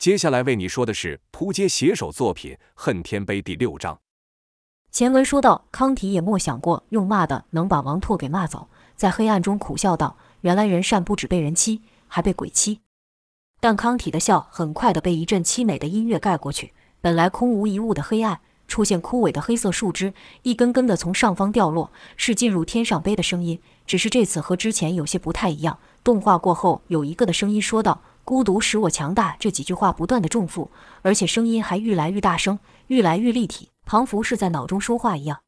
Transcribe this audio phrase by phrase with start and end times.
[0.00, 4.00] 接下来为你说的是扑街写手作品《恨天碑》第六章。
[4.90, 12.80] 前文说到，康体也莫想过用骂的能把王拓给骂走，在黑暗中苦笑道：“原来人善不止被人欺，还被鬼欺。”
[13.60, 16.72] 但康体的笑很快的被一阵凄美的音乐盖过去。
[17.02, 23.60] 本来空无一物的黑暗，出现枯萎的黑色树枝，一根根的从上方掉落，是进入天上碑的声音。
[23.84, 25.78] 只是这次和之前有些不太一样。
[26.02, 28.00] 动画过后，有一个的声音说道。
[28.30, 30.70] 孤独使我强大，这几句话不断的重复，
[31.02, 35.40] 而且声音还愈来愈大声，愈来愈立体，仿佛是在脑中说话一样。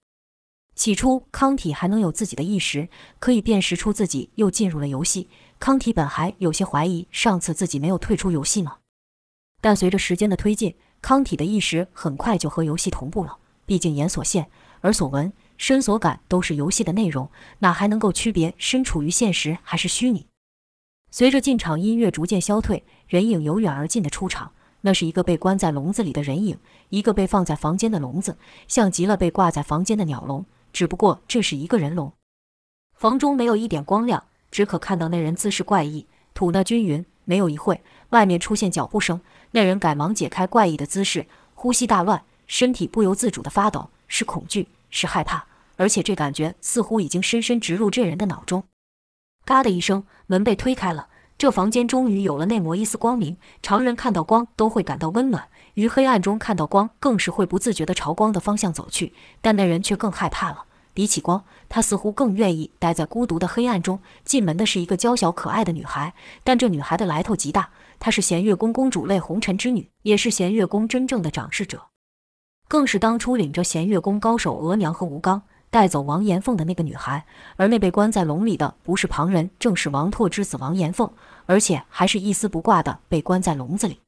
[0.74, 2.88] 起初，康体还能有自己的意识，
[3.20, 5.28] 可以辨识出自己又进入了游戏。
[5.60, 8.78] 康体本还有些怀疑，上次自己没有退出游戏吗？
[9.60, 13.36] 但随着时间的推进，康体的意识很快就和游戏同步了。
[13.64, 20.26] 毕竟眼所见、耳所闻、身所感都是游戏的内容，哪还能够区别身处于现实还是虚拟？
[21.14, 24.50] 随着进场音乐逐渐消退，人影由远而近的出场。
[24.80, 26.56] 那是一个被关在笼子里的人影，
[26.88, 32.10] 一个被放在房间的笼子，像极了被挂在房间的鸟笼，只不过这是一个人笼。
[32.94, 37.04] 房中没有一点光亮，只可看到那人姿势怪异，吐纳均匀。
[37.24, 45.44] 没有一会，外面出现脚步声，那人赶忙解开怪异的姿势，呼吸大乱，身体不由自主地发抖，是恐惧，是害怕，
[45.76, 48.64] 而且这感觉似乎已经深深植入这人的脑中。
[49.52, 51.08] 嘎的一声，门被推开了。
[51.36, 53.36] 这房间终于有了那抹一丝光明。
[53.60, 59.12] 常人看到光都会感到温暖，于黑暗中看到光，更是会不自觉地朝光的方向走去。
[59.42, 60.64] 但那人却更害怕了。
[60.94, 64.00] 比起光，他似乎更愿意待在孤独的黑暗中。
[64.24, 67.68] 进门的是一个娇小可爱的女孩，但这女孩的来头极大。
[68.00, 71.88] 她是弦月宫公主类红尘之女，也是弦月宫真正的掌事者，
[72.68, 75.42] 更是当初领着弦月宫高手额娘和吴刚。
[75.72, 77.24] 带走王延凤的那个女孩，
[77.56, 81.10] 而那被关在笼里的不是旁人，正是王拓之子王延凤，
[81.46, 83.98] 而且还是一丝不挂的被关在笼子里。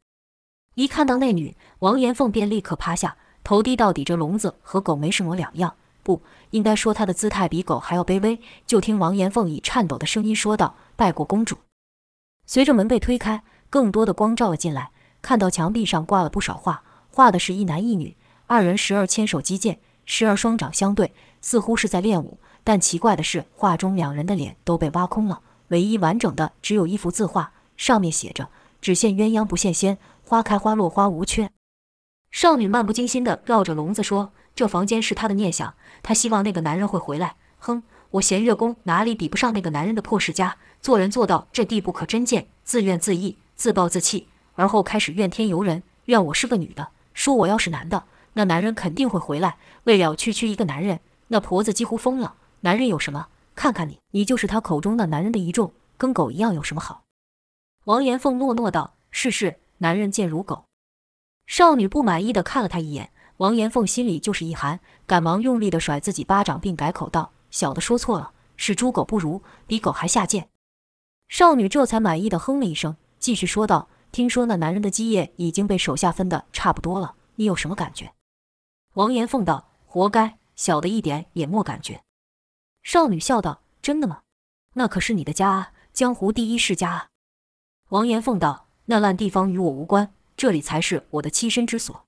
[0.74, 4.04] 一看到那女，王延凤便立刻趴下，头低到底。
[4.04, 8.38] 这笼子和狗没什么两样，不应该说她的姿态比狗还要卑微。
[8.66, 11.56] 就听王延凤以颤抖的声音说道：“拜过公主。”
[12.44, 14.90] 随着门被推开，更多的光照了进来，
[15.22, 21.12] 看到墙壁上挂了不少画，画的是一男一女，二人时而牵手击剑，时而双掌相对。
[21.40, 28.48] 似乎是在练武，但奇怪的是，画中两人的脸都被挖空了，唯一完整的只有一幅字画，上面写着
[28.80, 31.50] “只羡鸳鸯不羡仙，花开花落花无缺”。
[32.32, 37.36] 少女漫不经心地绕着笼子说：“这房间是她的念想，她希望那个男人会回来。
[37.58, 37.82] 哼，
[38.12, 40.56] 我弦月宫哪里比不上那个男人的破世家？
[40.80, 48.04] 做人做到这地步可真贱，自怨自艾，自暴自弃，而后开始怨天尤人，怨我是个女的，说我要是男的，
[48.34, 49.56] 那男人肯定会回来。
[49.84, 52.34] 为了区区一个男人。”那婆子几乎疯了。
[52.60, 53.28] 男人有什么？
[53.54, 57.04] 看看你，你就是他口中那男人的一众，跟狗一样，有什么好？
[57.84, 60.66] 王延凤诺诺道：“是是，男人贱如狗。”
[61.46, 70.48] 少女不满意的看了他一眼，王延凤心里就是一寒，赶忙用力的甩自己巴掌，并改口道：“小的说错了，是猪狗不如，比狗还下贱。”
[71.28, 78.12] 少女这才满意的哼了一声，继续说道：“听说那男人的基业已经被手下分得差不多了，你有什么感觉？”
[78.94, 82.02] 王延凤道：“活该。”小的一点也没感觉。
[82.84, 84.22] 少女笑道：“真的吗？
[84.74, 87.08] 那可是你的家啊，江湖第一世家啊。”
[87.90, 92.06] 王延凤道：“那烂地方与我无关，这里才是我的栖身之所。”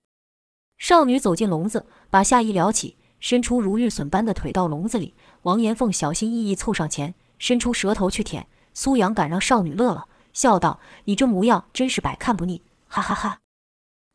[0.79, 5.15] 少女走进笼子，把下衣撩起，伸出如玉笋般的腿到笼子里。
[5.43, 8.47] 王延凤小心翼翼凑上前，伸出舌头去舔。
[8.75, 13.41] 苏阳敢让少女乐了，笑道：“你这模样真是百看不腻，哈哈哈。”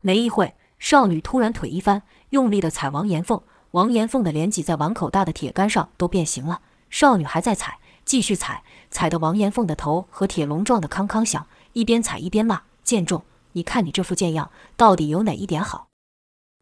[0.00, 3.40] 没一会，少女突然腿一翻，用力地踩王延凤。
[3.72, 6.60] 王延凤的脸挤在碗口大的铁杆上都变形了，
[6.90, 13.22] 少女还在踩，继续踩，踩得王延凤的头和铁笼撞得康康响，一边踩一边骂：“贱种，
[13.52, 15.88] 你看你这副贱样，到底有哪一点好？”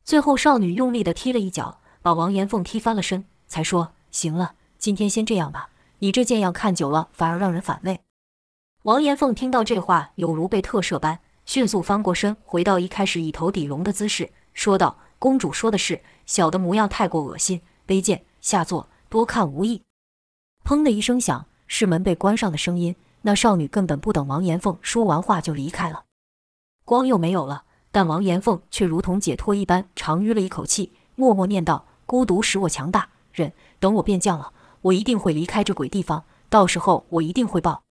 [0.04, 5.70] 最后，少女用力地踢了一脚，把王延凤踢翻了身，才说：“行了，今天先这样吧，
[6.00, 8.00] 你这贱样看久了反而让人反胃。”
[8.82, 14.96] 王延凤听到这话，有如被特赦般，迅速翻过身，回到一开始以头抵笼的姿势，说道。
[15.20, 19.82] 公主说的是，小的模样太过恶心、卑贱，下作，多看无益。
[20.64, 22.96] 砰的一声响，是门被关上的声音。
[23.20, 26.04] 那少女根本不等王延凤说完话就离开了。
[26.86, 36.24] 光又没有了，但王延凤却如同解脱一般，长吁了一口气，默默念道：“孤独使我强大，忍，等我变将了，我一定会离开这鬼地方。
[36.48, 37.82] 到时候我一定会报。”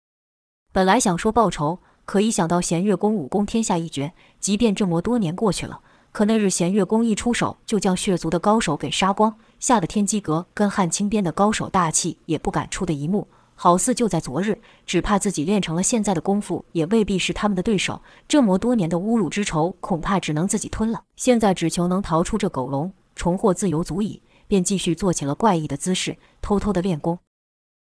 [0.73, 5.81] 本来想说报仇，可一想到弦月宫武功天下一绝，即便这么多年过去了。
[6.11, 18.01] 可那日弦月宫一出手，就将血族的高手给杀光，吓得天机阁跟汉青边的高手大气也不敢出的一幕，好似就在昨日，只怕自己练成了现在的功夫，也未必是他们的对手。
[18.27, 21.03] 这么多年的侮辱之仇，恐怕只能自己吞了。
[21.15, 24.21] 现在只求能逃出这狗笼，重获自由足矣。
[24.47, 27.19] 便继续做起了怪异的姿势，偷偷的练功。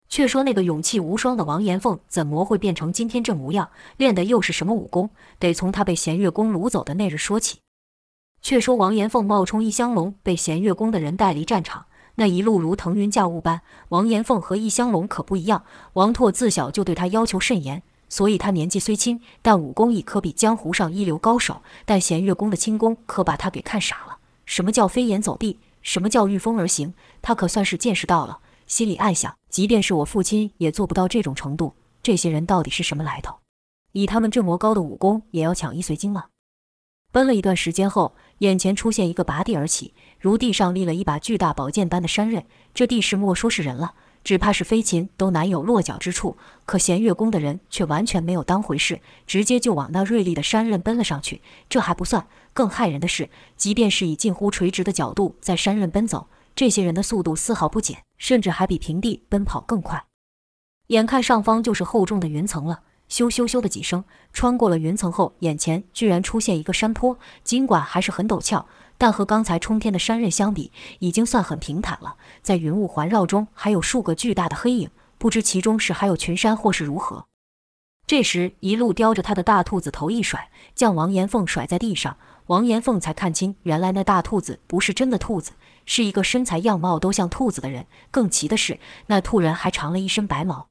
[0.08, 3.68] 却说那个勇气无双的王延凤，怎么会变成今天这模样？
[3.98, 5.10] 练的又是什么武功？
[5.38, 7.58] 得从他被弦月宫掳走的那日说起。
[8.46, 11.86] 却说王延凤冒充异香龙，被弦月宫的人带离战场。
[12.14, 15.64] 那一路如腾云驾雾般，王延凤和异香龙可不一样。
[15.94, 21.60] 王拓自小就对他要求甚严，所以他年纪虽轻，但武功亦可比江湖上一流高手。
[21.84, 24.18] 但弦月宫的轻功可把他给看傻了。
[24.44, 25.58] 什么叫飞檐走壁？
[25.82, 26.94] 什么叫御风而行？
[27.20, 28.38] 他可算是见识到了，
[28.68, 31.74] 心里暗想：即便是我父亲也做不到这种程度。
[32.00, 33.38] 这些人到底是什么来头？
[33.90, 36.26] 以他们这么高的武功，也要抢易碎经吗？
[37.12, 39.94] 奔了一段时间后，眼前出现一个拔地而起。
[40.18, 42.44] 如地上立了一把巨大宝剑般的山刃，
[42.74, 43.94] 这地势莫说是人了，
[44.24, 46.36] 只怕是飞禽都难有落脚之处。
[46.64, 51.40] 可弦月宫的人却完全没有当回事，直接就往那锐利的山刃奔了上去。
[51.68, 60.06] 这还不算，更骇人的是，即便是以近乎垂直的角度在山刃奔走，这些人的速度丝毫不减，甚至还比平地奔跑更快。
[60.88, 62.80] 眼看上方就是厚重的云层了。
[63.08, 67.18] 咻咻咻的几声，穿过了云层后，眼前居然出现一个山坡。
[67.44, 68.66] 尽管还是很陡峭，
[68.98, 72.16] 但和刚才冲天的山刃相比，已经算很平坦了。
[72.42, 77.26] 在云雾环绕中，还有数个巨大的黑影，不知其中是还有群山或是如何。
[78.06, 82.16] 这时，一路叼着他的大兔子头一甩，将王延凤甩在地上。
[82.46, 85.52] 王延凤才看清，原来那大兔子不是真的兔子，
[85.84, 87.86] 是一个身材样貌都像兔子的人。
[88.12, 90.68] 更奇的是，那兔人还长了一身白毛。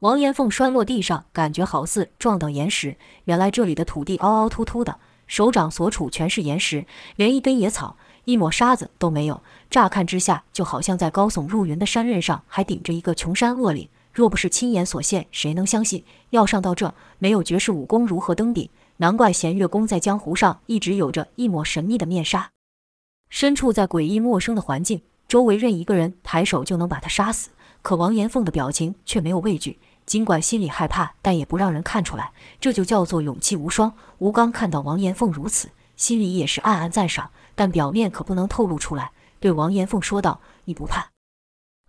[0.00, 2.96] 王延凤摔落地上，感觉好似撞到岩石。
[3.24, 4.96] 原来这里的土地凹凹凸凸的，
[5.26, 6.86] 手掌所处全是岩石，
[7.16, 9.42] 连一根野草、一抹沙子都没有。
[9.68, 13.88] 乍看之下，就好像在高耸入云的山刃上还顶着一个穷山恶岭。
[14.12, 16.04] 若不是亲眼所见，谁能相信？
[16.30, 18.70] 要上到这，没有绝世武功如何登顶？
[18.98, 22.50] 难怪弦月宫在江湖上一直有着一抹神秘的面纱。
[23.28, 27.50] 身处在诡异陌生的环境，周围任一个人抬手就能把他杀死。
[27.82, 29.78] 可王延凤的表情却没有畏惧。
[30.04, 33.92] 尽管心里害怕，但也不让人看出来，这就叫做勇气无双。
[34.18, 41.10] 吴刚看到王延凤如此，心里也是暗暗赞赏，但表面可不能透露出来，对王延凤说道：“你不怕？”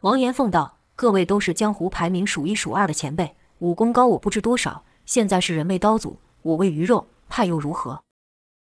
[0.04, 4.84] 王延凤道：“各位都是江湖排名数一数二的前辈，武功高我不知多少。
[5.06, 8.04] 现在是人为刀俎，我为鱼肉，怕又如何？”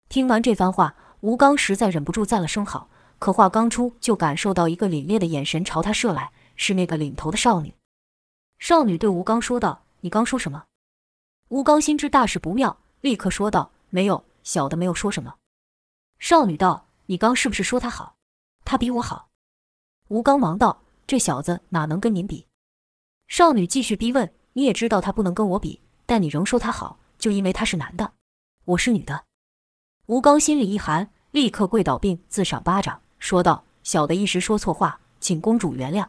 [0.09, 2.89] 听完这番话，吴刚实在忍不住赞了声好。
[3.19, 7.75] 可话刚出，就感受到一个凛冽的眼神朝他射来，是那个领头的少女。
[8.59, 10.65] 少女对吴刚说道：“你刚说什么？”
[11.49, 15.35] 吴刚心知大事不妙，立刻说道：“没有，小的没有说什么。”
[16.19, 18.17] 少女道：“你刚是不是说他好？
[18.65, 19.29] 他比我好？”
[20.09, 22.47] 吴刚忙道：“这小子哪能跟您比？”
[23.29, 28.13] 少女继续逼问：“你也知道他不能跟我比，但你仍说他好，就因为他是男的，
[28.65, 29.25] 我是女的。”
[30.07, 36.09] 吴刚心里一寒，立刻跪倒并自赏巴掌，说道：“小的一时说错话，请公主原谅。”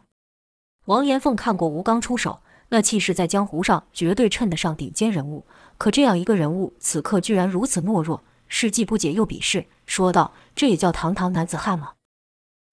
[0.86, 5.44] 王延凤看过吴刚出手，那气势在江湖上绝对称得上顶尖人物。
[5.78, 11.94] 可这样一个人物，此刻居然如此懦弱，是既不解又鄙视，说道：“这也叫堂堂男子汉吗？”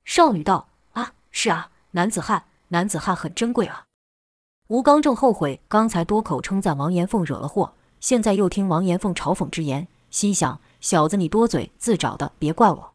[0.06, 3.86] 少女道：“啊，是啊，男子汉，男子汉很珍贵啊。”
[4.70, 12.94] 吴刚正后悔刚才多口称赞王延凤惹了祸，现在又听王延凤嘲讽之言，心想：小子你多嘴，自找的，别怪我。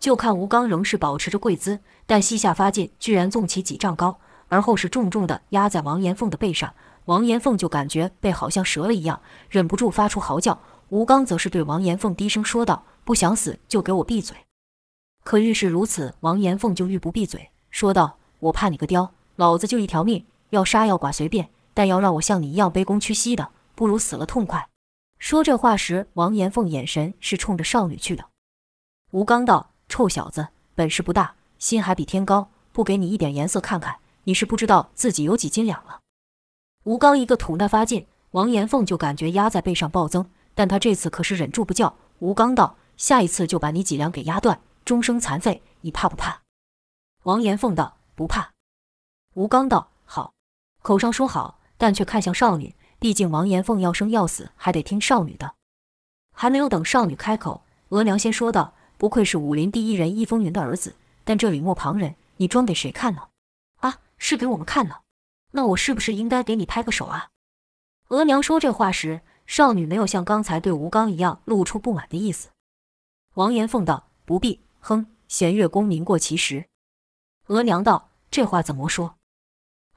[0.00, 4.18] 就看吴刚仍是保持着跪姿，但膝下发劲居然纵起几丈高。
[4.50, 10.60] 而后是重重的压在王延凤的背上，王延凤就感觉背好像折了一样，忍不住发出嚎叫。
[10.88, 14.36] 吴刚则是对王延凤低声说道：“不想死就给我闭嘴。”
[15.22, 24.68] 可愈是如此，王延凤就愈不闭嘴，说道：“我怕你个雕，老子就一条命，要杀要剐随便，但要让我像你一样卑躬屈膝的，不如死了痛快。”
[25.20, 28.24] 说这话时，王延凤眼神是冲着少女去的。
[29.12, 36.00] 吴刚道：“臭小子，本事不大，心还比天高，不给你一点颜色看看。”你是不知道自己有几斤两了。
[36.84, 41.94] 吴刚一个吐纳发劲，王延凤就感觉压在背上暴增，但他这次可是忍住不叫。
[42.20, 46.42] 吴刚道：“下一次就把你脊梁给压断，终生残废，你怕不怕？”
[47.24, 48.50] 王延凤道：“不怕。”
[49.34, 50.32] 吴刚道：“好。”
[50.82, 55.54] 口上说好，但却看向少女，毕竟王延凤要生要死还得听少女的。
[56.34, 63.22] 还没有等少女开口，额娘先说道：“不愧是武林第一人易风云的儿子，但这里莫旁人，你装给谁看呢？”
[64.20, 65.02] 是给我们看的，
[65.50, 67.30] 那我是不是应该给你拍个手啊？
[68.10, 72.50] 额娘说这话时，少女没有像刚才对吴刚一样露出不满的意思。
[73.34, 76.66] 王延凤道：“不必。”哼，弦月宫名过其实。
[77.46, 79.16] 额娘道：“这话怎么说？”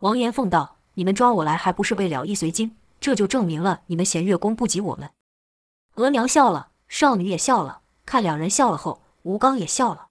[0.02, 2.76] 王延凤道：“你们抓我来还不是为了易随经？
[3.00, 5.12] 这就证明了你们弦月宫不及我们。”
[5.96, 7.82] 额娘笑了，少女也笑了。
[8.06, 10.08] 看两人笑了后，吴刚也笑了。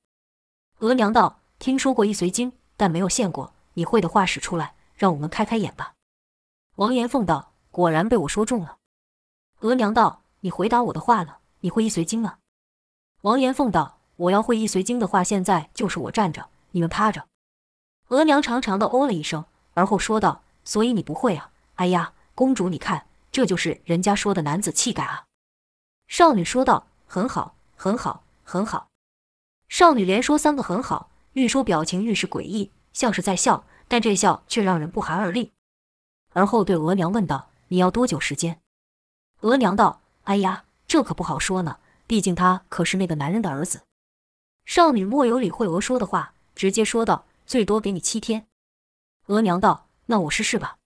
[0.81, 3.55] 额娘道：“听说过易随经，但没有见过。
[3.75, 5.95] 你会的话使出来，让我们开开眼吧。”
[6.77, 8.79] 王延凤道：“果然被我说中了。”
[9.61, 12.39] 额娘道：“你回答我的话了，你会易随经吗？”
[13.23, 17.27] 王延凤道：“我要会易随经的话，现在就是我站着，你们趴着。”
[18.09, 21.51] 额娘长长的哦了一声，而后说道：“所以你不会啊？
[21.77, 25.25] 哎呀，公主，你看，这就是人家说的男子气概啊。”
[26.09, 28.89] 少女说道：“很好，很好，很好。”
[29.69, 35.53] 少女连说三个很好，愈说表情愈是诡异，像是在笑，但这笑却让人不寒而栗。
[36.33, 38.61] 而后对额娘问道：“你要多久时间？”
[39.43, 43.83] 额娘道：“哎呀，这可不好说呢，毕竟他可是那个男人的儿子。”
[44.65, 48.47] 少女莫有理会额说的话，直接说道：“最多给你七天。”
[49.27, 50.77] 额娘道：“那我试试吧。”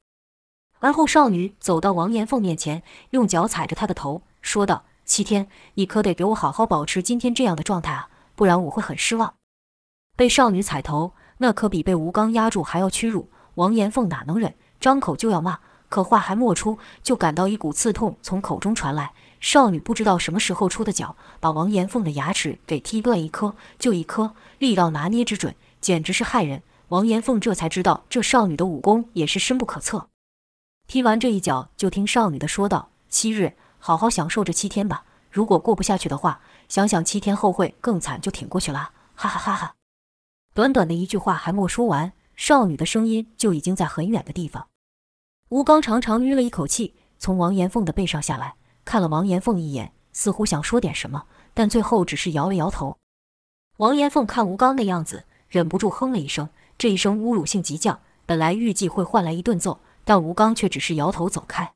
[0.80, 9.36] 而后少女走到王延凤面前，用脚踩着他的头，说道：“七天，你可得给我好好保持今天这样的状态啊！”不然我会很失望。
[10.14, 13.28] 被少女踩头，那可比被吴刚压住还要屈辱。
[13.54, 19.12] 王延凤哪能忍，张口就要骂，可话还没出，就感到一股刺痛从口中传来。
[19.40, 26.62] 少女不知道什么时候出的脚，把王延凤的牙齿给踢断一颗，就一颗，力道拿捏之准，简直是害人。
[26.88, 30.08] 王延凤这才知道，这少女的武功也是深不可测。
[30.86, 35.04] 踢完这一脚，就听少女的说道：“七日，好好享受这七天吧。
[35.30, 39.74] 如果过不下去的话。”想想七天后会更惨，就挺过去了，哈哈哈哈！
[40.56, 44.68] 短短的一句话还没说完，少女的声音就已经在很远的地方。
[45.50, 52.96] 吴刚长长吁了一口气，从王延凤的背上下来，看了王延凤一眼，似乎想说点什么，但最后只是摇了摇头。
[53.76, 56.48] 王延凤看吴刚那样子，忍不住哼了一声，
[56.78, 61.75] 这一声侮辱性极强，本来预计会换来一顿揍，但吴刚却只是摇头走开。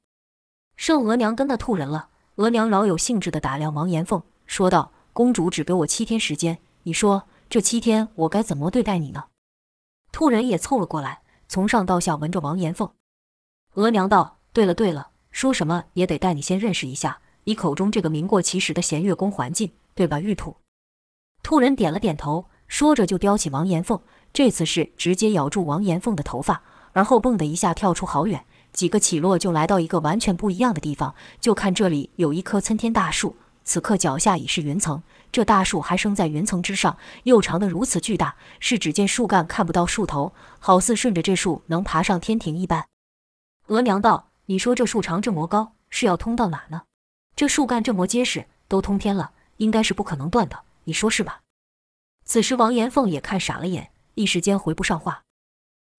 [0.76, 4.22] 剩额娘跟他吐人了，额娘饶有兴致地打量王延凤。
[4.46, 9.25] 说道：“公主只给我七天时间，你说这七天我该怎么对待你呢？”
[10.12, 12.88] 兔人也凑了过来，从上到下闻着王延凤。
[13.75, 20.54] 额娘道：“对了对了，说什么也得带你先认识一下你口中这个名过其实的弦月宫环境，对吧？”玉兔。
[21.42, 24.00] 兔人点了点头，说着就叼起王延凤，
[24.33, 31.16] 这次是直接咬住王延凤的头发，而后蹦的一下跳出好远，几个起落就来到一个完全不一样的地方。
[31.40, 33.35] 就看这里有一棵参天大树。
[33.62, 42.87] 此刻脚下已是云层，这大树还生在云层之上，又长得如此巨大，是只见树干看不到树头，好似顺着这树能爬上天庭一般。
[43.68, 46.82] 额娘道：“你说这树长这么高，是要通到哪呢？
[47.37, 51.42] 这树干这么结实，都通天了，应该是不可能断的，你说是吧？”
[52.26, 55.22] 此时王延凤也看傻了眼，一时间回不上话。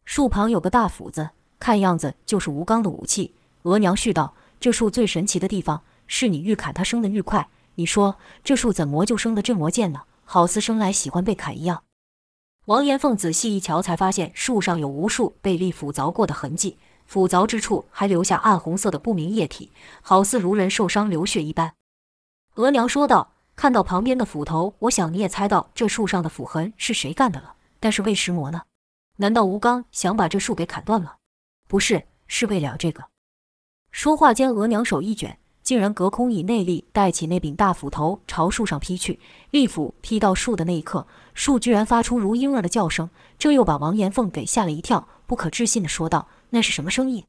[0.04, 3.34] 树旁有个大斧子，看样子就是吴刚的武器。
[3.64, 7.48] 额娘续道：“这树最神奇的地方，是你愈砍它生得愈快。”
[7.82, 10.04] 你说这树怎么就生得这么贱呢？
[10.24, 11.84] 好似生来喜欢被砍一样。
[12.66, 19.72] 王延凤仔细一瞧，才发现树上有无数被利斧凿过的痕迹，斧凿之处还留下暗红色的不明液体，
[20.04, 21.74] 好似如人受伤流血一般。
[22.54, 27.56] 额娘说道：“看到旁边的斧头，我想你也猜到这树上的斧痕是谁干的了。
[27.80, 28.62] 但是为什么呢？
[29.18, 31.18] 难道吴刚想把这树给砍断了？
[31.68, 33.06] 不是，是为了这个。”
[33.90, 35.40] 说话间，额娘手一卷。
[35.64, 39.20] 竟然隔空以内力带起那柄大斧头朝树上劈去，
[39.52, 47.26] 利斧劈到树的那一刻，树居然发出如婴儿的叫声，这又把王延凤给吓了一跳，不可置信地说道：“那是什么声音？”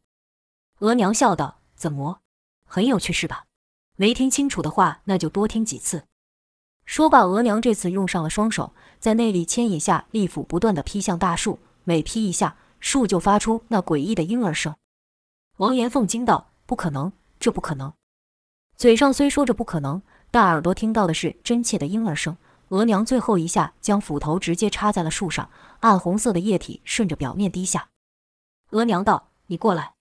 [0.80, 2.20] 额娘笑道：“怎么，
[2.66, 3.44] 很有趣是吧？
[3.96, 6.04] 没听清楚的话，那就多听几次。”
[6.84, 14.74] 说罢，额娘这次用上了双手，在内力牵引下，利斧不断地劈向大树，每劈一下，树就发出那诡异的婴儿声。
[15.58, 17.92] 王延凤惊道：“不可能，这不可能！”
[18.82, 22.36] 嘴上虽说着不可能，但耳朵听到的是真切的婴儿声。
[22.70, 25.48] 额娘最后一下将斧头直接插在了树上，
[25.78, 27.90] 暗红色的液体顺着表面滴下。
[28.70, 29.92] 额娘道：“你过来。”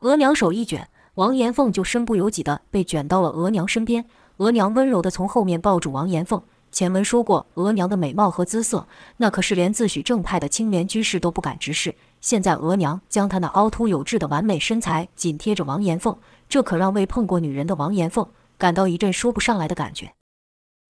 [0.00, 4.06] 额娘手一卷，王延凤就身不由己地被卷到了额娘身边。
[4.38, 6.42] 额娘温柔地从后面抱住王延凤。
[6.78, 11.92] 前文说过，额娘的美貌和姿色，那可是连自诩正派的青莲居士都不敢直视。
[12.20, 16.16] 现在额娘将她那凹凸有致的完美身材紧贴着王延凤。
[16.48, 18.24] 这可让未碰过女人的王延凤
[18.56, 20.12] 感到一阵说不上来的感觉。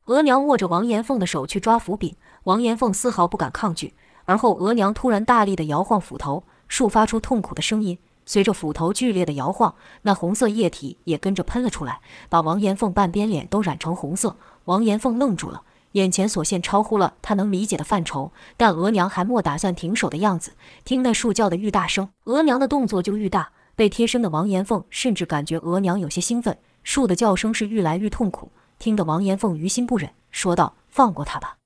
[0.04, 3.94] 额娘握着王延凤的手去抓斧柄，王延凤丝毫不敢抗拒。
[4.26, 7.98] 而后额娘突然大力地摇晃斧头，树发出痛苦的声音。
[8.26, 14.36] 随着斧头剧烈的摇晃，那红色液体也跟着喷了出来，把王延凤半边脸都染成红色。
[14.66, 18.32] 王延凤愣住了，眼前所现超乎了他能理解的范畴。
[18.56, 20.52] 但额娘还莫打算停手的样子，
[20.84, 23.50] 听那树叫的愈大声，额娘的动作就愈大。
[23.74, 31.58] 被贴身的王延凤甚至感觉额娘有些兴奋，树的叫声是愈来愈痛苦，听得王延凤于心不忍，说道：“放过他吧。”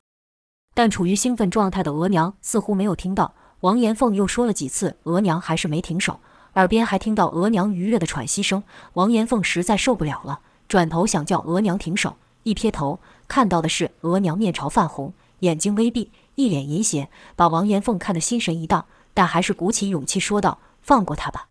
[0.75, 6.21] 但处于兴奋状态的额娘似乎没有听到，王延凤又说了几次，额娘还是没停手，
[6.55, 8.63] 耳边还听到额娘愉悦的喘息声。
[8.93, 13.01] 王延凤实在受不了了，转头想叫额娘停手，一撇头
[13.33, 18.85] 看到的是额娘面朝泛红，眼睛微闭，一脸淫邪，把王延凤看得心神一荡，
[19.15, 21.49] 但还是鼓起勇气说道：“放过他吧。”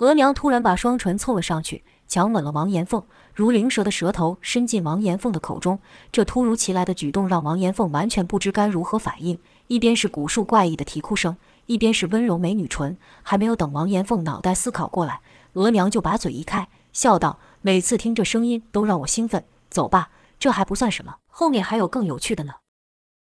[0.00, 3.02] 额娘突然把双唇凑了上去，强吻了王延凤，
[3.34, 5.78] 如灵蛇的舌头伸进王延凤的口中。
[6.12, 9.38] 这突如其来的举动让王延凤完全不知该如何反应，
[9.68, 12.98] 一边是古树怪异的啼哭声，一边是温柔美女唇。
[13.22, 15.22] 还没有等王延凤脑袋思考过来，
[15.54, 19.42] 额娘就把嘴一开，笑道：“每次听这声音都让我兴奋。
[19.70, 22.54] 走吧，这还不算什么，后面还有更有趣的呢。”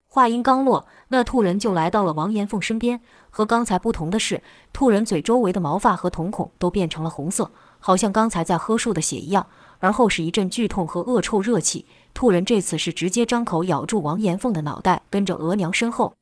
[0.09, 3.01] 话音刚落，那兔人就来到了王延凤身边。
[3.31, 4.43] 和刚才不同的是，
[4.73, 9.47] 兔人嘴周围的毛发和瞳孔都变成了红色，好像刚才在喝树的血一样。
[9.81, 11.87] 而后是一阵剧痛和恶臭热气。
[12.15, 16.15] 兔人这次是直接张口咬住王延凤的脑袋，跟着额娘身后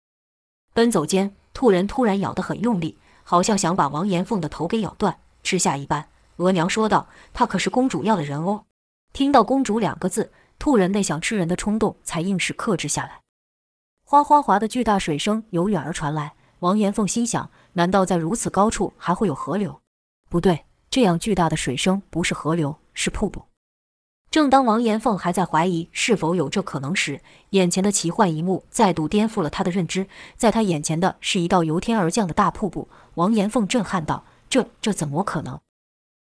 [0.73, 6.09] 奔走间，兔人突然咬得很用力，好像想把王延凤的头给咬断吃下一般。
[6.37, 8.65] 额娘说道：“他可是公主要的人哦。”
[9.13, 13.23] 听到“公主”两个字，兔人那想吃人的冲动才硬是克制下来。
[14.05, 19.81] 哗哗哗的巨大水声由远而传来，王延凤心想：难道在如此高处还会有河流？
[20.31, 23.43] 不对，这样巨大的水声不是河流，是瀑布。
[24.31, 30.07] 正当王延凤还在怀疑是否有这可能时，眼前的奇幻一幕再度颠覆了他的认知。
[30.37, 32.89] 在他眼前的是一道由天而降的大瀑布。
[33.15, 35.59] 王延凤震撼道：“这这怎么可能？”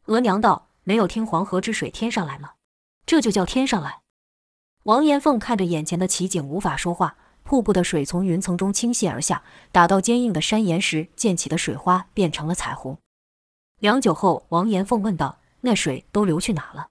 [0.07, 2.53] 额娘道：“没有听黄河之水天上来吗？
[3.05, 3.99] 这就叫天上来。”
[4.85, 7.17] 王延凤看着眼前的奇景，无法说话。
[7.41, 12.95] 瀑布的水从云层中倾泻而下，打到坚硬的山岩时溅起的水花变成了彩虹。
[13.79, 16.89] 良久后，王延凤问道：“那水都流去哪了？”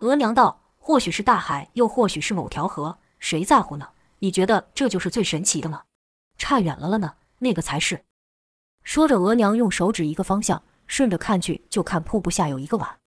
[0.00, 3.90] 额娘道：“或许是大海，又或许是某条河，谁在乎呢？
[4.18, 5.82] 你觉得这就是最神奇的吗？
[6.36, 8.02] 差远了了呢，那个才是。”
[8.82, 12.98] 说着，额娘用手指一个方向，顺着看去，就看瀑布下有一个碗。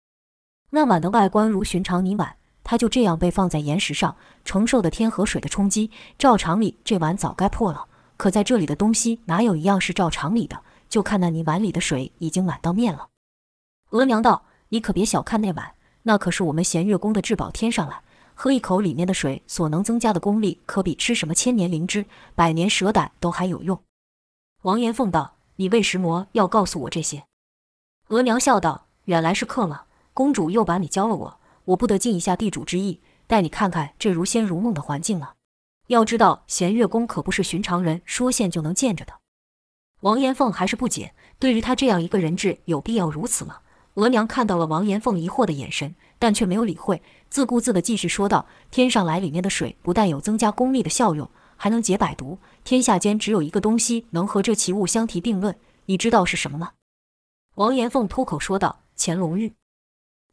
[0.69, 2.37] 那碗的外观如寻常泥碗。
[2.69, 5.89] 他就这样被放在岩石上，承受的天河水的冲击。
[6.17, 7.85] 照常理，这碗早该破了。
[8.17, 10.59] 可在这里的东西哪有一样是照常理的？
[10.89, 13.07] 就看那泥碗里的水已经满到面了。
[13.91, 18.01] 额娘道：“你可别小看那碗，那可是我们弦月宫的至宝天上来。
[18.35, 23.81] 喝一口里面的水所能增加的功力，可比吃什么千年灵芝、百年蛇胆都还有用。”
[24.63, 27.23] 王延凤道：“你为什么要告诉我这些？”
[28.09, 29.85] 额娘笑道：“原来是客了？
[30.13, 35.33] 公主又把你教了我。”我不得尽一下地主之谊，带你看看这如仙如梦的环境了。
[35.87, 39.13] 要知道，弦月宫可不是寻常人说见就能见着的。
[40.01, 43.59] 王延凤还是不解，对于他这样一个人质，有必要如此吗？
[43.95, 52.39] 额娘看到了王延凤疑惑的眼神，但却没有理会，自顾自地继续说道：“天上来里面的水不但有增加功力的效用，还能解百毒。
[52.63, 56.71] 天下间只有一个东西能和这奇物相提并论，你知道是什么吗？”
[57.55, 59.53] 王延凤脱口说道：“乾隆玉。”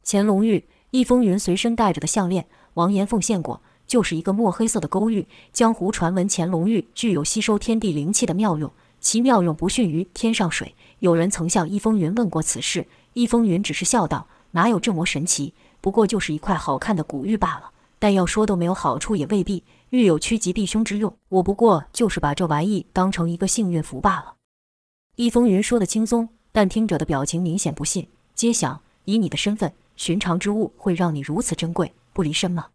[0.05, 0.69] 乾隆玉。
[0.91, 5.27] 易风云随身带着的项链，王延凤献过，就是一个墨黑色的勾玉。
[5.51, 8.71] 江湖传闻乾隆玉具有吸收天地灵气的妙用，
[9.01, 10.73] 其妙用不逊于天上水。
[10.99, 15.53] 有人曾向易风云问过此事，易风云只是笑道：“哪有这么神奇？
[15.81, 17.71] 不过就是一块好看的古玉罢了。
[17.99, 21.15] 但要说都没有好处也未必，玉有趋吉避凶之用。
[21.29, 24.35] 我不过就是把这玩意当成一个幸运符罢了。”
[25.17, 28.07] 易风云说得轻松，但听者的表情明显不信。
[28.33, 29.73] 皆想以你的身份。
[29.95, 32.69] 寻常之物会让你如此珍贵不离身吗？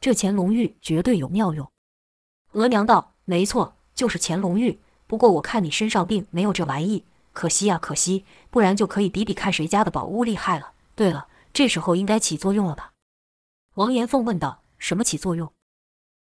[0.00, 1.70] 这乾隆玉绝对有妙用。
[2.52, 4.78] 额娘道：“没错，就是乾隆玉。
[5.06, 10.72] 不过我看你身上并没有这玩意，可惜啊，可惜，不然就可以比比看谁家的宝物厉害了。
[10.94, 12.92] 对了，这时候应该起作用了吧？”
[13.74, 15.52] 王延凤问道：“什么起作用？”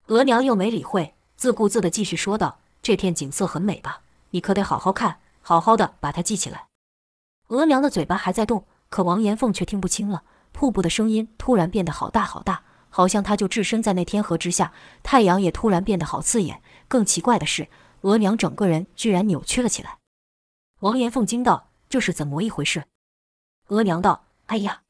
[0.09, 4.03] 额娘又没理会，自顾自地继续说道：“这片景色很美吧？
[4.31, 6.69] 你可得好好看，好好的把它记起来。”
[7.49, 10.25] 额娘的嘴巴还在动，可王延凤却听不清了。
[10.55, 14.73] 瀑布的声音突然变得好大好大，好像他就置身在那天河之下。
[15.03, 16.63] 太阳也突然变得好刺眼。
[16.87, 17.69] 更奇怪的是，
[18.03, 19.99] 额娘整个人居然扭曲了起来。
[20.81, 22.85] 王延凤惊道：“这是怎么一回事？”
[23.69, 24.83] 额娘道：“哎呀，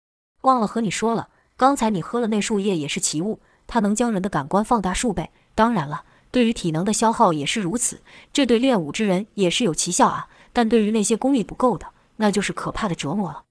[0.42, 5.30] 忘了和你说了，刚才你喝了那树叶也是奇物，它能将人的感官放大数倍。
[5.54, 8.02] 当然了，对于体能的消耗也是如此。
[8.34, 13.44] 这对练武之人也是有奇效啊，但对于那些功力不够的，那就是可怕的折磨了。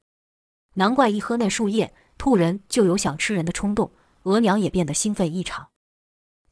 [0.76, 1.92] 难怪一喝那树叶。
[2.24, 5.68] 兔人就有想吃人的冲动，额娘也变得兴奋异常。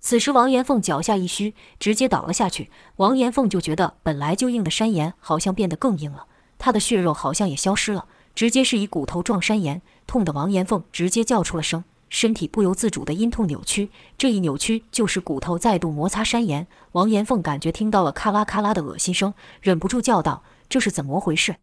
[0.02, 2.70] 此时王延凤脚下一虚，直接倒了下去。
[2.98, 13.92] 王延凤就觉得本来就硬的山岩好像变得更硬了，他的血肉好像也消失了，直接是以骨头撞山岩，痛得王延凤直接叫出了声，身体不由自主的因痛扭曲。
[14.18, 16.68] 这一扭曲就是骨头再度摩擦山岩。
[16.92, 21.56] 王延凤感觉听到了咔啦咔啦的恶心声，忍不住叫道：“这是怎么回事？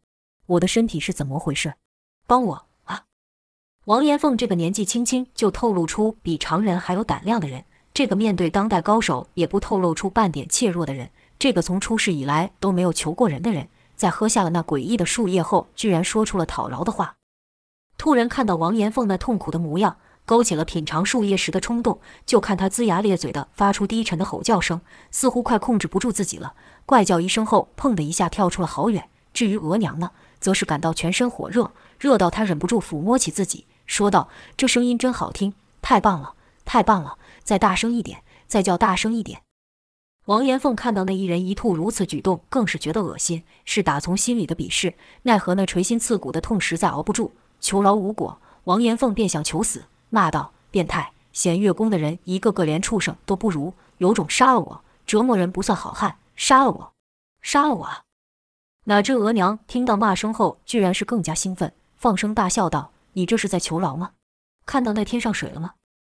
[0.46, 1.74] 我的身体是怎么回事？
[2.26, 2.64] 帮我！”
[3.88, 7.64] 王延凤这个年纪轻轻就透露出比常人还有胆量的人。
[7.94, 17.14] 这个面对当代高手也不透露出半点怯弱的人，这个从出世以来都没有求过人的人，在喝下了那诡异的树叶后，居然说出了讨饶的话。
[17.96, 19.96] 突然看到王延凤那痛苦的模样，
[20.26, 21.98] 勾起了品尝树叶时的冲动。
[22.26, 26.52] 就看他龇牙咧嘴的发出低沉的吼叫声，似乎快控制不住自己了，
[26.84, 29.08] 怪叫一声后，砰的一下跳出了好远。
[29.32, 39.40] 至于额娘呢，则是感到全身火热，热到他忍不住抚摸起自己，说道：“这声音真好听，太棒了，太棒了。”再大声一点，再叫大声一点。
[40.26, 44.92] 王延凤看到那一人一兔如此举动，更是觉得恶心，是打从心里的鄙视。
[45.22, 51.10] 奈何那锤心刺骨的痛实在熬不住，求饶无果，王延凤便想求死，骂道：“变态！
[51.32, 56.92] 显月宫的人一个个连畜生都不如，有种杀了我，折磨人不算好汉，杀了我，
[57.40, 57.88] 杀了我！”
[58.84, 64.12] 哪知额娘听到骂声后，居然是更加兴奋，放声大笑道：“你这是在求饶吗？
[64.66, 65.74] 看到那天上水了吗？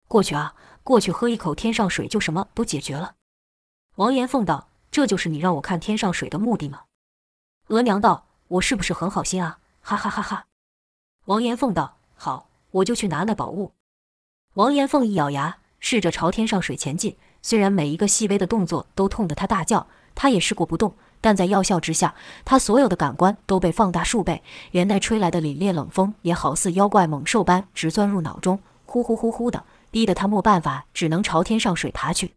[0.09, 3.15] 过去啊！”过去喝一口天上水，就什么都解决了。
[3.97, 6.85] 王延凤道：“这就是你让我看天上水的目的吗？”
[7.69, 10.47] 额娘道：“我是不是很好心啊？”哈哈哈哈。
[11.27, 13.75] 王延凤道：“好，我就去拿那宝物。”
[14.55, 17.19] 王延凤一咬牙，试着朝天上水前进。
[17.43, 29.65] 虽然每一个细微的动作都痛得他大叫，他也试过不动，但在药效之下，他所有的感官都被放大数倍，连带吹来的凛冽冷风也好似妖怪猛兽般直钻入脑中，呼呼呼呼的。
[29.91, 32.35] 逼得他没办法，只能朝天上水爬去。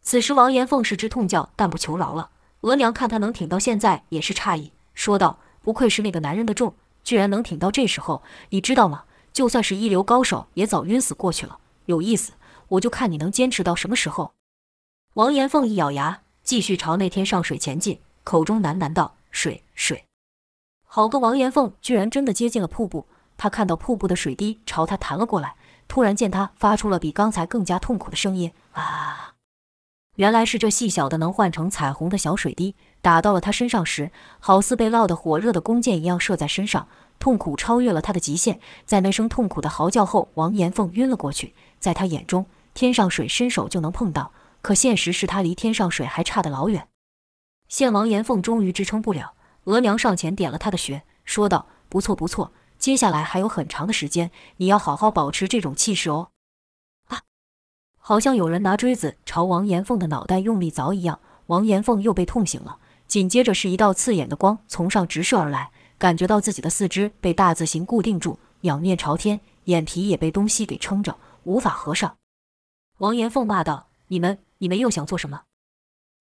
[0.00, 2.30] 此时，王延凤是之痛叫，但不求饶了。
[2.60, 8.22] 额娘看他能挺到现在，也是诧异，说道：“不愧是那个男人的重，居然能挺到这时候。
[8.50, 9.04] 你知道吗？
[9.32, 11.58] 就算是一流高手，也早晕死过去了。
[11.86, 12.32] 有意思，
[12.68, 14.32] 我就看你能坚持到什么时候。”
[15.14, 20.06] 王延凤一咬牙，继续朝那天上水前进，口中喃喃道：“水，水。”
[20.88, 23.06] 好个王延凤，居然真的接近了瀑布。
[23.36, 25.56] 他看到瀑布的水滴朝他弹了过来。
[25.88, 29.34] 突然见他发出了比刚才更加痛苦的声音啊！
[30.16, 38.58] 原来是这细小的能换成彩虹的小水滴打到了他身上时，好似被烙得火热的弓箭一样射在身上，痛苦超越了他的极限。
[38.86, 41.52] 在那声痛苦的嚎叫后，王延凤晕了过去。
[41.78, 44.32] 在他眼中，天上水伸手就能碰到，
[44.68, 46.88] 可现实是他离天上水还差得老远。
[47.68, 49.32] 现王延凤终于支撑不了，
[49.64, 56.28] 额娘上前点了他的穴，说道：“不错不错。”接下来还有很长的时间，你要好好保持这种气势哦。
[57.06, 57.22] 啊！
[57.96, 62.76] 好像有人拿锥子朝王延凤的脑袋用力凿一样，王延凤又被痛醒了。
[63.06, 72.18] 紧接着是一道刺眼的光从上直射而来，感觉到自己的四肢被大字形固定住，仰面朝天，眼皮也被东西给撑着，无法合上。
[72.98, 75.42] 王延凤骂道：“你们，你们又想做什么？”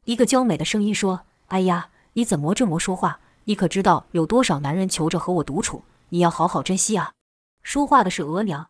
[0.06, 3.20] 一个娇美的声音说：“哎呀，你怎么这么说话？
[3.46, 7.12] 你可知道有多少男人求着和我独处？”你要好好珍惜啊！
[7.64, 8.70] 说话的是额娘。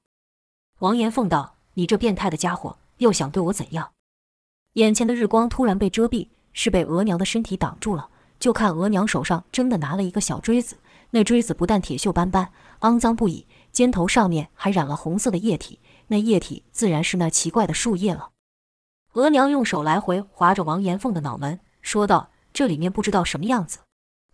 [0.79, 3.91] 王延凤道：“你这变态的家伙，又想对我怎样？”
[4.73, 8.09] 眼前的日光突然被遮蔽，是被额娘的身体挡住了。
[8.39, 10.77] 就看额娘手上真的拿了一个小锥子，
[11.11, 12.51] 那锥子不但铁锈斑斑、
[12.81, 18.31] 肮脏不已，尖头上面还染了红色的液体，那液体自然是那奇怪的树叶了。
[19.17, 23.79] 额娘用手来回划着王延凤的脑门，说道：“这里面不知道什么样子，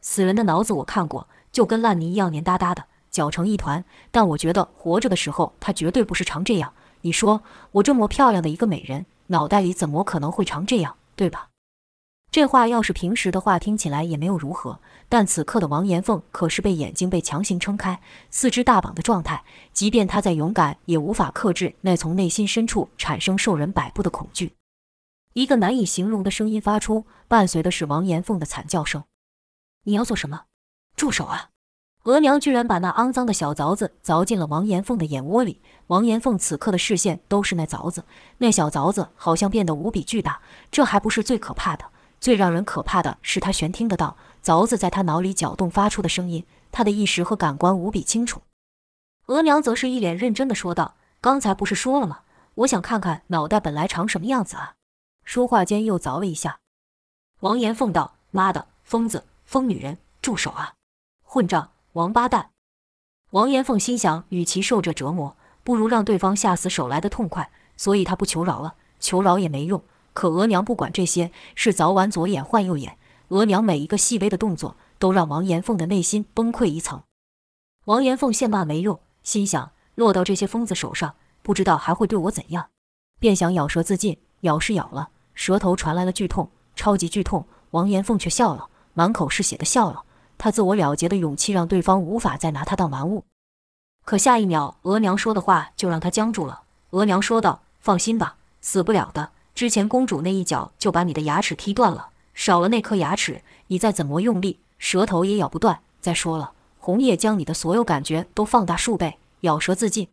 [0.01, 6.73] 死人的脑子我看过，就跟烂泥一样黏哒哒的。”搅成一团，但我觉得活着的时候，她绝对不是常这样。
[7.01, 11.47] 你说我这么漂亮的一个美人，脑袋里怎么可能会常这样，对吧？
[12.29, 14.79] 这话要是平时的话，听起来也没有如何。
[15.07, 24.51] 但此刻的王延凤可是被眼睛被强行撑开，四肢大绑的状态，即便她再勇敢，也无法克制那从内心深处产生受人摆布的恐惧。
[25.33, 29.03] 一个难以形容的声音发出，伴随的是王延凤的惨叫声
[29.85, 30.45] ：“你要做什么？
[30.95, 31.49] 住手啊！”
[32.05, 35.61] 额娘居然把那肮脏的小凿子凿进了王延凤的眼窝里。
[35.87, 38.03] 王延凤此刻的视线都是那凿子，
[38.39, 40.41] 那小凿子好像变得无比巨大。
[40.69, 41.85] 这还不是最可怕的，
[42.19, 46.45] 最让人可怕的是他全听得到凿子在他脑里搅动发出的声音。
[46.71, 48.41] 他的意识和感官无比清楚。
[49.27, 52.19] 额娘则是一脸认真的说道：“刚才不是说了吗？
[52.55, 54.73] 我想看看脑袋本来长什么样子啊！”
[55.23, 56.59] 说话间又凿了一下。
[57.39, 60.75] 王延凤道：“妈的，疯子，疯女人，住手啊！
[61.23, 62.49] 混账！”王八蛋！
[63.31, 69.83] 王延凤心想，与其受这折磨，不如让对方下死手来的痛快，所以他不求饶了，求饶也没用。
[70.13, 72.97] 可额娘不管这些，是早晚左眼换右眼。
[73.29, 77.03] 额娘每一个细微的动作，都让王延凤的内心崩溃一层。
[77.85, 82.69] 王延凤现骂没用，心想落到这些疯子手上，不知道还会对我怎样，
[83.19, 84.19] 便想咬舌自尽。
[84.41, 87.45] 咬是咬了，舌头传来了剧痛，超级剧痛。
[87.71, 90.03] 王延凤却笑了，满口是血的笑了。
[90.37, 93.23] 他自我了结的勇气，让对方无法再拿他当玩物。
[94.05, 96.63] 可下一秒，额娘说的话就让他僵住了。
[96.91, 99.31] 额娘说道：“放心吧，死不了的。
[99.55, 105.79] 之前公主那一脚就把你的牙齿踢断了。”少了那颗牙齿，你再怎么用力，舌头也咬不断。
[106.01, 110.09] 再说了，红叶将你的所有感觉都放大数倍，咬舌自尽，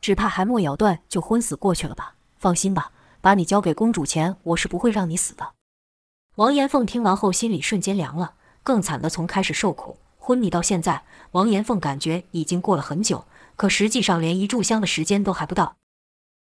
[0.00, 2.14] 只怕还没咬断就昏死过去了吧？
[2.38, 2.92] 放心吧，
[3.24, 5.54] 把你交给公主前，我是不会让你死的。
[6.34, 8.34] 王延凤听完后，心里瞬间凉了。
[8.62, 13.24] 更惨的，从开始受苦昏迷到现在，王延凤感觉已经过了很久，
[13.56, 15.76] 可实际上连一炷香的时间都还不到。